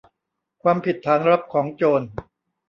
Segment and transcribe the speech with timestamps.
[0.61, 2.01] ความผิดฐานรับของโจร